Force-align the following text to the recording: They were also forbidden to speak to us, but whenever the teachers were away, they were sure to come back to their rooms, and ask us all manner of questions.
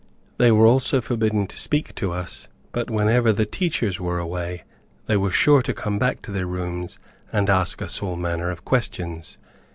They 0.39 0.51
were 0.51 0.65
also 0.65 0.99
forbidden 0.99 1.45
to 1.45 1.59
speak 1.59 1.93
to 1.93 2.11
us, 2.11 2.47
but 2.71 2.89
whenever 2.89 3.31
the 3.31 3.45
teachers 3.45 3.99
were 3.99 4.17
away, 4.17 4.63
they 5.05 5.15
were 5.15 5.29
sure 5.29 5.61
to 5.61 5.75
come 5.75 5.99
back 5.99 6.23
to 6.23 6.31
their 6.31 6.47
rooms, 6.47 6.97
and 7.31 7.51
ask 7.51 7.83
us 7.83 8.01
all 8.01 8.15
manner 8.15 8.49
of 8.49 8.65
questions. 8.65 9.37